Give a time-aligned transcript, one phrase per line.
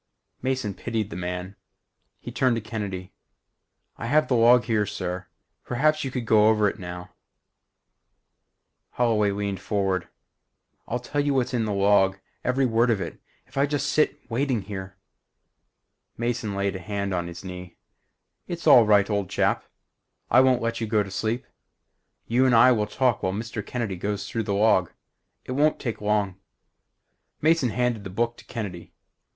[0.43, 1.55] _"Mason pitied the man.
[2.19, 3.13] He turned to Kennedy.
[3.99, 5.27] "I have the log here, sir.
[5.63, 7.11] Perhaps you could go over it now"
[8.93, 10.07] Holloway leaned forward.
[10.87, 12.17] "I'll tell you what's in the log.
[12.43, 13.21] Every word of it.
[13.45, 14.91] If I just sit here waiting"
[16.17, 17.77] Mason laid a hand on his knee.
[18.47, 19.65] "It's all right, old chap.
[20.31, 21.45] I won't let you go to sleep.
[22.25, 23.63] You and I will talk while Mr.
[23.63, 24.91] Kennedy goes through the log.
[25.45, 26.39] It won't take long."
[27.39, 28.93] Mason handed the book to Kennedy.